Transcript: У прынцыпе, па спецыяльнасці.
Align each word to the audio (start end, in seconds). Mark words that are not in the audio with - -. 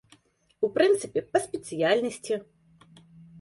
У 0.67 0.69
прынцыпе, 0.77 1.23
па 1.35 1.41
спецыяльнасці. 1.43 2.33